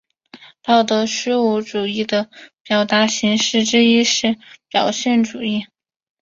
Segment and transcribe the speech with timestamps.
[0.63, 2.31] 道德虚无主义的
[2.63, 4.35] 表达形式之一是
[4.71, 5.67] 表现主义。